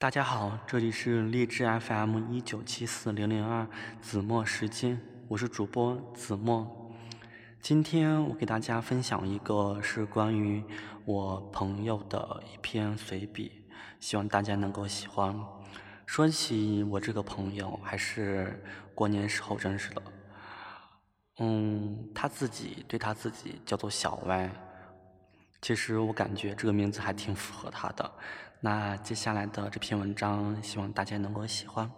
[0.00, 3.68] 大家好，这里是励志 FM 一九七四零零二
[4.00, 4.98] 子墨时间，
[5.28, 6.90] 我是主播子墨。
[7.60, 10.64] 今天我给大家分享一个是关于
[11.04, 13.66] 我朋友的一篇随笔，
[14.00, 15.38] 希望大家能够喜欢。
[16.06, 18.64] 说起我这个朋友，还是
[18.94, 20.02] 过年时候认识的。
[21.40, 24.50] 嗯，他自己对他自己叫做小歪，
[25.62, 28.10] 其实我感觉这个名字还挺符合他的。
[28.60, 31.90] 那接下来的这篇文章，希望大家能够喜欢。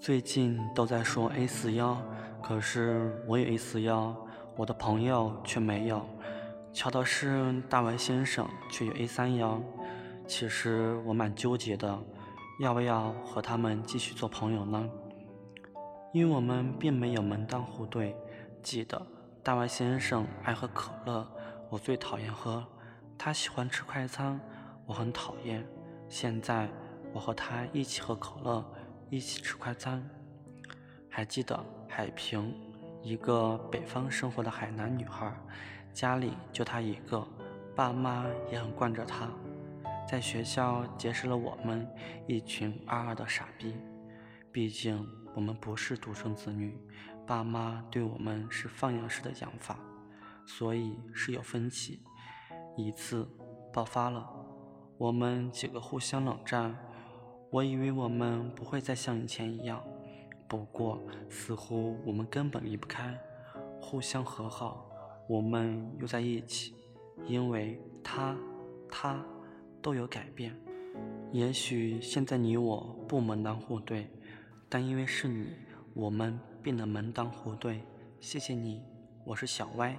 [0.00, 2.00] 最近都在说 A 四幺，
[2.42, 4.16] 可是我有 A 四幺，
[4.56, 6.04] 我的朋友却没有。
[6.72, 9.60] 巧的是，大外先生却有 A 三幺。
[10.26, 11.96] 其实我蛮纠结的，
[12.62, 14.88] 要不要和他们继续做朋友呢？
[16.12, 18.16] 因为我们并没有门当户对。
[18.62, 19.04] 记得
[19.42, 21.26] 大外先生爱喝可乐，
[21.68, 22.62] 我最讨厌喝；
[23.18, 24.40] 他喜欢吃快餐，
[24.86, 25.66] 我很讨厌。
[26.08, 26.68] 现在
[27.12, 28.64] 我和他一起喝可乐，
[29.10, 30.08] 一起吃快餐。
[31.10, 32.54] 还记得海平，
[33.02, 35.34] 一个北方生活的海南女孩，
[35.92, 37.26] 家里就她一个，
[37.74, 39.28] 爸妈也很惯着她，
[40.08, 41.88] 在学校结识了我们
[42.26, 43.74] 一群二二的傻逼。
[44.50, 45.06] 毕竟。
[45.34, 46.78] 我们不是独生子女，
[47.26, 49.78] 爸妈对我们是放养式的养法，
[50.44, 52.02] 所以是有分歧。
[52.76, 53.26] 一次
[53.72, 54.30] 爆发了，
[54.98, 56.76] 我们几个互相冷战。
[57.50, 59.82] 我以为我们不会再像以前一样，
[60.46, 63.18] 不过似乎我们根本离不开。
[63.80, 64.86] 互相和好，
[65.26, 66.74] 我们又在一起，
[67.26, 68.36] 因为他、
[68.90, 69.24] 他
[69.82, 70.56] 都有改变。
[71.32, 74.08] 也许现在你我不门当户对。
[74.68, 75.48] 但因为是你，
[75.92, 77.82] 我们变得门当户对。
[78.20, 78.80] 谢谢你，
[79.26, 79.94] 我是小歪。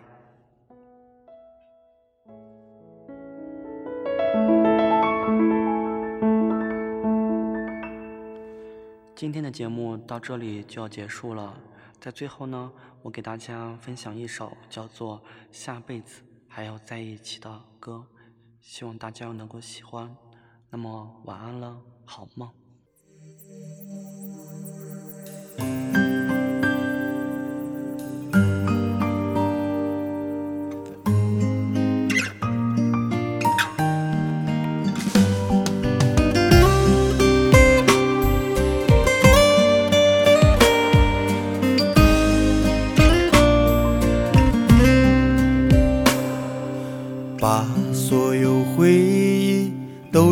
[9.15, 11.55] 今天的节目到这里就要结束了，
[12.01, 12.71] 在最后呢，
[13.03, 15.19] 我给大家分享一首叫做
[15.51, 18.03] 《下辈子还要在一起》的歌，
[18.63, 20.15] 希望大家能够喜欢。
[20.69, 22.49] 那么晚安了，好梦。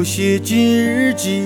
[0.01, 1.43] 都写进日记，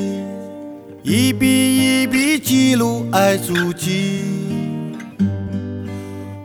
[1.03, 4.21] 一笔一笔记录爱足迹。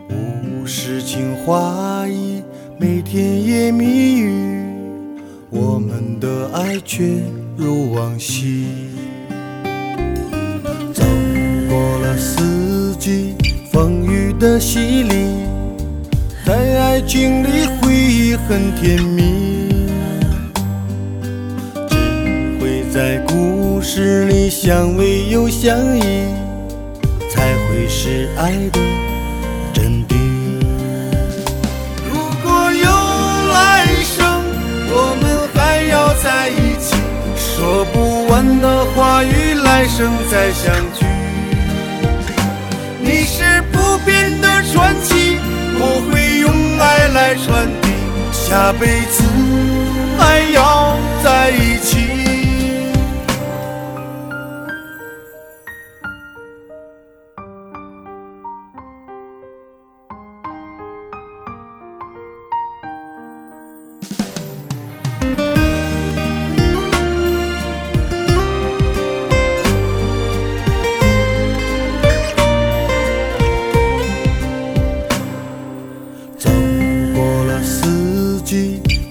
[0.09, 2.43] 无诗情画意，
[2.81, 4.33] 每天也蜜语，
[5.51, 7.05] 我们的爱却
[7.57, 8.67] 如往昔。
[10.93, 11.05] 走
[11.69, 13.37] 过了四季
[13.71, 15.45] 风雨的洗礼，
[16.45, 18.35] 在爱情里回忆。
[18.49, 19.23] 很甜蜜，
[22.93, 26.03] 在故事里相偎又相依，
[27.31, 28.81] 才会是爱的
[29.73, 30.17] 真谛。
[32.11, 32.91] 如果有
[33.53, 34.43] 来生，
[34.91, 36.97] 我们还要在一起，
[37.37, 41.07] 说不完的话语，来生再相聚。
[43.01, 45.39] 你是不变的传奇，
[45.79, 47.89] 我会用爱来传递。
[48.33, 49.23] 下辈子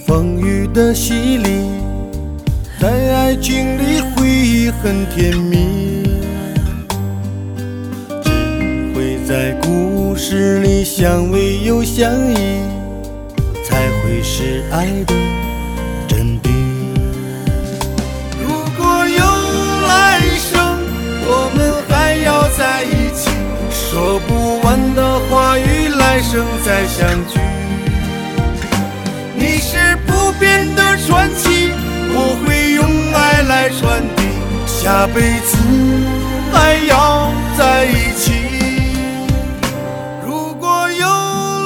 [0.09, 1.69] 风雨的洗礼，
[2.81, 6.01] 在爱情里回忆很甜蜜，
[8.23, 12.33] 只会在故事里相偎又相依，
[13.63, 15.13] 才会是爱的
[16.07, 16.49] 真谛。
[18.41, 19.23] 如果有
[19.87, 20.79] 来生，
[21.27, 23.29] 我们还要在一起，
[23.69, 27.39] 说不完的话语，来生再相聚。
[31.09, 31.71] 传奇
[32.13, 32.85] 我会用
[33.15, 34.23] 爱来传递
[34.67, 35.57] 下辈子
[36.53, 38.31] 还要在一起。
[40.23, 41.07] 如果有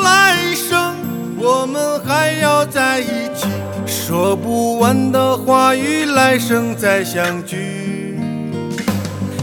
[0.02, 0.96] 来生
[1.38, 3.50] 我们还要在一起
[3.86, 8.18] 说不完的话与来生再相聚。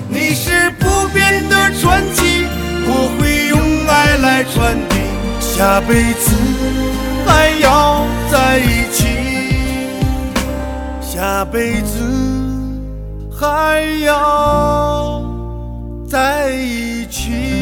[0.08, 2.46] 你是不变的传奇
[2.86, 4.96] 我会用爱来传递
[5.38, 6.34] 下辈子
[7.26, 9.09] 还要在一起。
[11.20, 11.98] 下辈子
[13.30, 15.22] 还要
[16.08, 17.59] 在一起。